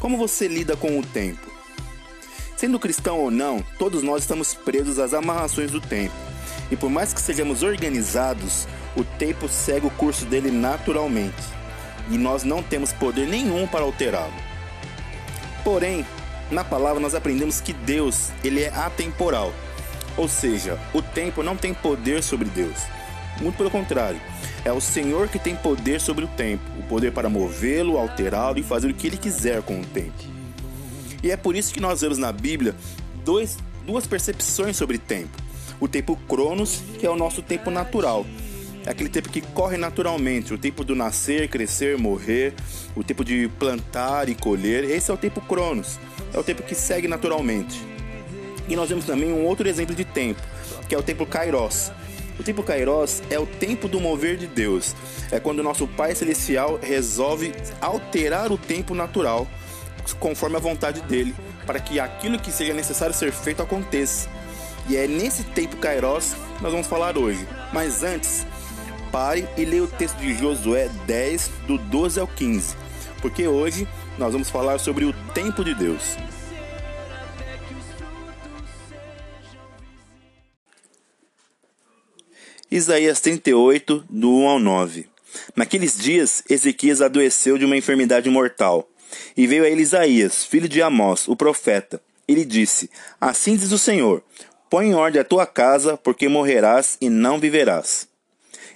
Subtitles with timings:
[0.00, 1.50] Como você lida com o tempo?
[2.56, 6.14] Sendo cristão ou não, todos nós estamos presos às amarrações do tempo.
[6.70, 11.42] E por mais que sejamos organizados, o tempo segue o curso dele naturalmente.
[12.10, 14.32] E nós não temos poder nenhum para alterá-lo.
[15.64, 16.06] Porém,
[16.48, 19.52] na palavra nós aprendemos que Deus, ele é atemporal.
[20.16, 22.78] Ou seja, o tempo não tem poder sobre Deus.
[23.40, 24.20] Muito pelo contrário,
[24.64, 28.88] é o Senhor que tem poder sobre o tempo, poder para movê-lo, alterá-lo e fazer
[28.88, 30.24] o que ele quiser com o tempo.
[31.22, 32.74] E é por isso que nós vemos na Bíblia
[33.24, 35.36] dois, duas percepções sobre tempo.
[35.80, 38.26] O tempo Cronos, que é o nosso tempo natural,
[38.86, 42.54] é aquele tempo que corre naturalmente, o tempo do nascer, crescer, morrer,
[42.96, 44.84] o tempo de plantar e colher.
[44.84, 45.98] Esse é o tempo Cronos,
[46.32, 47.80] é o tempo que segue naturalmente.
[48.68, 50.40] E nós vemos também um outro exemplo de tempo,
[50.88, 51.90] que é o tempo Kairos,
[52.38, 54.94] o tempo Kairos é o tempo do mover de Deus.
[55.30, 59.46] É quando o nosso Pai Celestial resolve alterar o tempo natural
[60.18, 61.34] conforme a vontade dele,
[61.66, 64.28] para que aquilo que seja necessário ser feito aconteça.
[64.88, 67.46] E é nesse tempo Kairos que nós vamos falar hoje.
[67.72, 68.46] Mas antes,
[69.12, 72.76] pare e leia o texto de Josué 10, do 12 ao 15,
[73.20, 73.86] porque hoje
[74.16, 76.16] nós vamos falar sobre o tempo de Deus.
[82.70, 85.08] Isaías 38, do 1 ao 9.
[85.56, 88.86] Naqueles dias, Ezequias adoeceu de uma enfermidade mortal.
[89.34, 91.98] E veio a ele Isaías, filho de Amós, o profeta.
[92.28, 94.22] Ele disse: Assim diz o Senhor:
[94.68, 98.06] Põe em ordem a tua casa, porque morrerás e não viverás.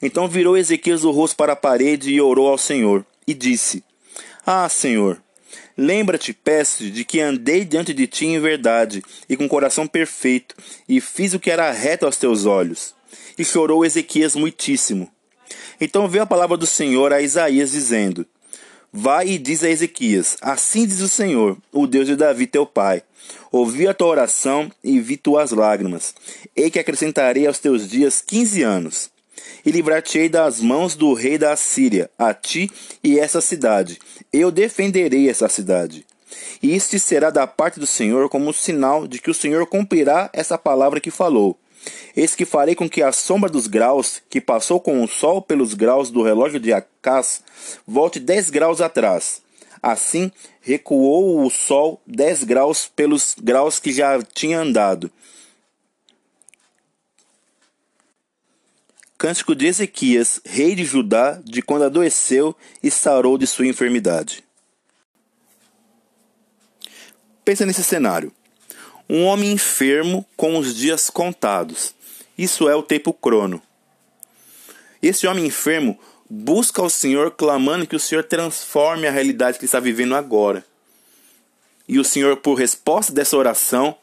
[0.00, 3.82] Então virou Ezequias o rosto para a parede e orou ao Senhor, e disse:
[4.46, 5.20] Ah, Senhor,
[5.76, 10.54] lembra-te, peço, de que andei diante de ti em verdade e com coração perfeito,
[10.88, 12.94] e fiz o que era reto aos teus olhos
[13.38, 15.10] e chorou Ezequias muitíssimo.
[15.80, 18.26] Então veio a palavra do Senhor a Isaías, dizendo:
[18.92, 23.02] Vai e diz a Ezequias: Assim diz o Senhor, o Deus de Davi teu pai:
[23.52, 26.14] Ouvi a tua oração e vi tuas lágrimas.
[26.54, 29.10] Ei que acrescentarei aos teus dias quinze anos.
[29.64, 32.70] E livrar-te-ei das mãos do rei da Assíria, a ti
[33.02, 33.98] e essa cidade.
[34.32, 36.06] Eu defenderei essa cidade.
[36.62, 40.30] E isto será da parte do Senhor como um sinal de que o Senhor cumprirá
[40.32, 41.58] essa palavra que falou.
[42.16, 45.74] Eis que farei com que a sombra dos graus, que passou com o sol pelos
[45.74, 47.42] graus do relógio de Acás,
[47.86, 49.42] volte dez graus atrás.
[49.82, 50.30] Assim,
[50.60, 55.10] recuou o sol dez graus pelos graus que já tinha andado.
[59.16, 64.42] Cântico de Ezequias, rei de Judá, de quando adoeceu e sarou de sua enfermidade.
[67.44, 68.32] Pensa nesse cenário
[69.10, 71.92] um homem enfermo com os dias contados.
[72.38, 73.60] Isso é o tempo crono.
[75.02, 75.98] Esse homem enfermo
[76.28, 80.64] busca ao Senhor clamando que o Senhor transforme a realidade que ele está vivendo agora.
[81.88, 83.96] E o Senhor, por resposta dessa oração,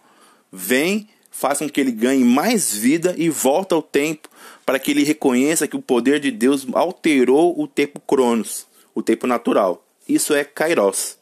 [0.51, 4.27] vem, faz com que ele ganhe mais vida e volta ao tempo
[4.65, 9.25] para que ele reconheça que o poder de Deus alterou o tempo cronos, o tempo
[9.25, 9.81] natural.
[10.05, 11.17] Isso é Kairos.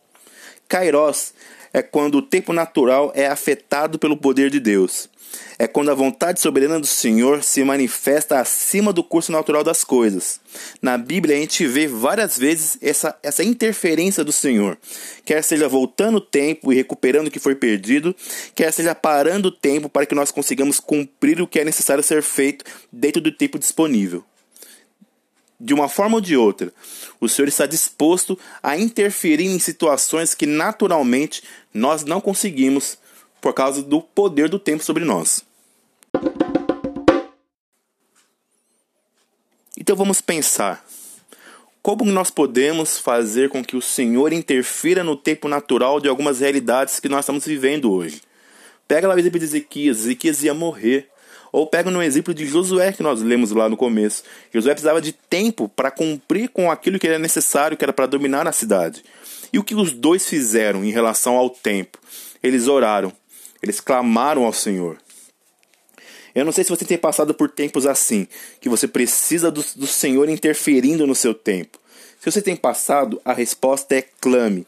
[0.68, 1.36] Kairos
[1.76, 5.10] é quando o tempo natural é afetado pelo poder de Deus.
[5.60, 10.40] É quando a vontade soberana do Senhor se manifesta acima do curso natural das coisas.
[10.82, 14.78] Na Bíblia a gente vê várias vezes essa, essa interferência do Senhor,
[15.26, 18.16] quer seja voltando o tempo e recuperando o que foi perdido,
[18.56, 22.24] quer seja parando o tempo para que nós consigamos cumprir o que é necessário ser
[22.24, 24.24] feito dentro do tempo disponível
[25.66, 26.72] de uma forma ou de outra,
[27.20, 31.42] o Senhor está disposto a interferir em situações que naturalmente
[31.74, 33.00] nós não conseguimos
[33.42, 35.44] por causa do poder do tempo sobre nós.
[39.76, 40.86] Então vamos pensar.
[41.82, 47.00] Como nós podemos fazer com que o Senhor interfira no tempo natural de algumas realidades
[47.00, 48.22] que nós estamos vivendo hoje?
[48.88, 50.02] Pega lá o exemplo de Ezequias.
[50.02, 51.10] Ezequias ia morrer.
[51.56, 54.24] Ou pega no exemplo de Josué que nós lemos lá no começo.
[54.54, 58.46] Josué precisava de tempo para cumprir com aquilo que era necessário, que era para dominar
[58.46, 59.02] a cidade.
[59.54, 61.98] E o que os dois fizeram em relação ao tempo?
[62.44, 63.10] Eles oraram,
[63.64, 64.98] eles clamaram ao Senhor.
[66.36, 68.28] Eu não sei se você tem passado por tempos assim,
[68.60, 71.80] que você precisa do, do Senhor interferindo no seu tempo.
[72.20, 74.68] Se você tem passado, a resposta é clame.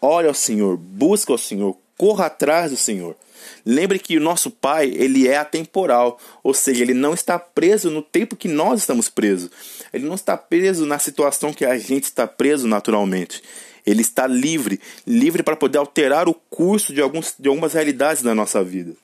[0.00, 3.16] Ore ao Senhor, busque ao Senhor, corra atrás do Senhor.
[3.64, 8.02] Lembre que o nosso Pai, ele é atemporal, ou seja, ele não está preso no
[8.02, 9.50] tempo que nós estamos presos.
[9.92, 13.42] Ele não está preso na situação que a gente está preso naturalmente.
[13.86, 18.34] Ele está livre, livre para poder alterar o curso de, alguns, de algumas realidades da
[18.34, 18.94] nossa vida.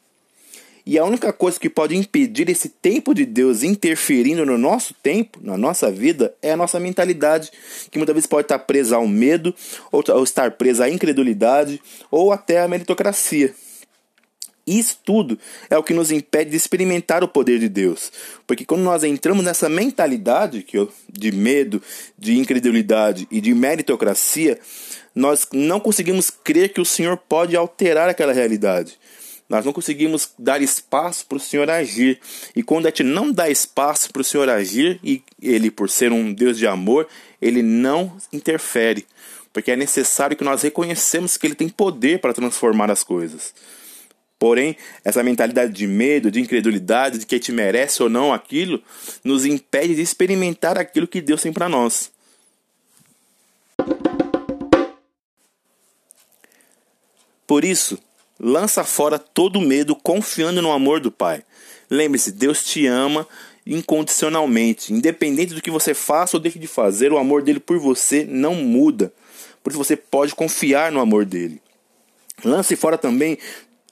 [0.90, 5.38] E a única coisa que pode impedir esse tempo de Deus interferindo no nosso tempo,
[5.40, 7.52] na nossa vida, é a nossa mentalidade,
[7.92, 9.54] que muitas vezes pode estar presa ao medo,
[9.92, 13.54] ou estar presa à incredulidade, ou até à meritocracia.
[14.66, 15.38] Isso tudo
[15.70, 18.10] é o que nos impede de experimentar o poder de Deus.
[18.44, 20.66] Porque quando nós entramos nessa mentalidade
[21.08, 21.80] de medo,
[22.18, 24.58] de incredulidade e de meritocracia,
[25.14, 28.98] nós não conseguimos crer que o Senhor pode alterar aquela realidade.
[29.50, 32.20] Nós não conseguimos dar espaço para o Senhor agir.
[32.54, 36.12] E quando a gente não dá espaço para o Senhor agir, e Ele, por ser
[36.12, 37.08] um Deus de amor,
[37.42, 39.04] Ele não interfere.
[39.52, 43.52] Porque é necessário que nós reconhecemos que Ele tem poder para transformar as coisas.
[44.38, 48.80] Porém, essa mentalidade de medo, de incredulidade, de que a gente merece ou não aquilo,
[49.24, 52.12] nos impede de experimentar aquilo que Deus tem para nós.
[57.48, 57.98] Por isso,
[58.40, 61.44] lança fora todo medo confiando no amor do Pai.
[61.90, 63.26] Lembre-se, Deus te ama
[63.66, 64.92] incondicionalmente.
[64.92, 68.54] Independente do que você faça ou deixe de fazer, o amor dele por você não
[68.54, 69.12] muda.
[69.62, 71.60] Por isso você pode confiar no amor dele.
[72.42, 73.36] Lance fora também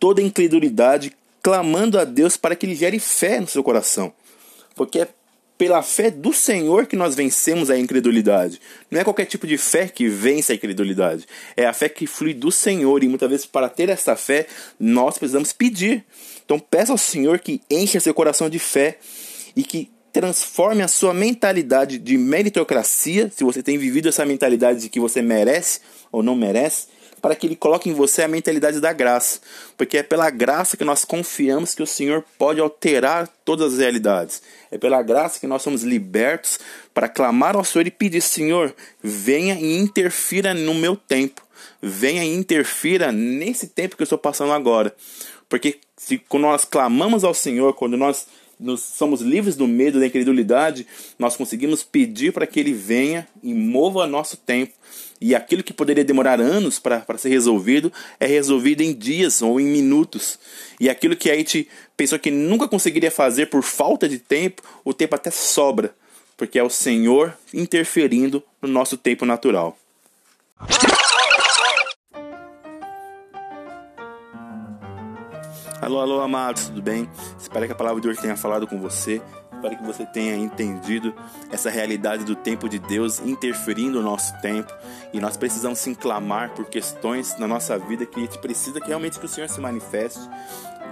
[0.00, 1.12] toda incredulidade,
[1.42, 4.12] clamando a Deus para que ele gere fé no seu coração.
[4.74, 5.08] Porque é
[5.58, 8.60] pela fé do Senhor que nós vencemos a incredulidade.
[8.88, 11.26] Não é qualquer tipo de fé que vence a incredulidade.
[11.56, 13.02] É a fé que flui do Senhor.
[13.02, 14.46] E muitas vezes, para ter essa fé,
[14.78, 16.04] nós precisamos pedir.
[16.44, 18.98] Então, peça ao Senhor que encha seu coração de fé
[19.56, 24.88] e que transforme a sua mentalidade de meritocracia, se você tem vivido essa mentalidade de
[24.88, 25.80] que você merece
[26.10, 26.86] ou não merece,
[27.20, 29.40] para que Ele coloque em você a mentalidade da graça,
[29.76, 34.42] porque é pela graça que nós confiamos que o Senhor pode alterar todas as realidades.
[34.70, 36.58] É pela graça que nós somos libertos
[36.92, 41.42] para clamar ao Senhor e pedir: Senhor, venha e interfira no meu tempo,
[41.80, 44.94] venha e interfira nesse tempo que eu estou passando agora.
[45.48, 48.26] Porque se, quando nós clamamos ao Senhor, quando nós
[48.58, 50.86] nos, somos livres do medo, da incredulidade,
[51.18, 54.72] nós conseguimos pedir para que Ele venha e mova nosso tempo.
[55.20, 59.64] E aquilo que poderia demorar anos para ser resolvido é resolvido em dias ou em
[59.64, 60.38] minutos.
[60.78, 64.94] E aquilo que a gente pensou que nunca conseguiria fazer por falta de tempo, o
[64.94, 65.94] tempo até sobra,
[66.36, 69.76] porque é o Senhor interferindo no nosso tempo natural.
[75.88, 77.08] Alô, alô, amados, tudo bem?
[77.38, 79.22] Espero que a palavra de hoje tenha falado com você.
[79.50, 81.14] Espero que você tenha entendido
[81.50, 84.70] essa realidade do tempo de Deus interferindo no nosso tempo.
[85.14, 88.88] E nós precisamos se clamar por questões na nossa vida que a gente precisa que
[88.88, 90.20] realmente que o Senhor se manifeste.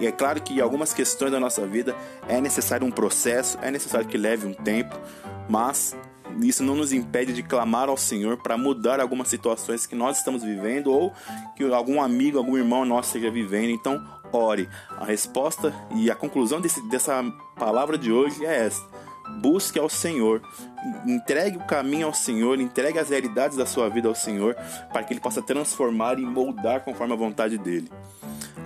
[0.00, 1.94] E é claro que algumas questões da nossa vida
[2.28, 4.96] é necessário um processo, é necessário que leve um tempo,
[5.48, 5.96] mas
[6.42, 10.42] isso não nos impede de clamar ao Senhor para mudar algumas situações que nós estamos
[10.42, 11.12] vivendo ou
[11.56, 13.70] que algum amigo, algum irmão nosso esteja vivendo.
[13.70, 14.02] Então,
[14.32, 14.68] ore.
[14.98, 17.24] A resposta e a conclusão desse, dessa
[17.58, 18.84] palavra de hoje é essa.
[19.40, 20.40] Busque ao Senhor,
[21.04, 24.54] entregue o caminho ao Senhor, entregue as realidades da sua vida ao Senhor,
[24.92, 27.90] para que Ele possa transformar e moldar conforme a vontade dele.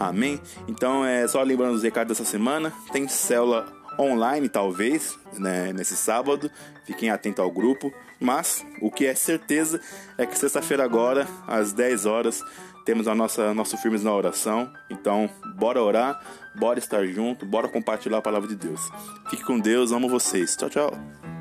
[0.00, 0.40] Amém?
[0.66, 6.50] Então, é só lembrando os recados dessa semana: tem célula online, talvez, né, nesse sábado.
[6.86, 7.92] Fiquem atentos ao grupo.
[8.18, 9.80] Mas o que é certeza
[10.18, 12.42] é que sexta-feira, agora, às 10 horas,
[12.84, 14.70] temos a nossa nosso firmes na oração.
[14.90, 16.20] Então, bora orar,
[16.54, 18.80] bora estar junto, bora compartilhar a palavra de Deus.
[19.28, 20.56] Fique com Deus, amo vocês.
[20.56, 21.39] Tchau, tchau.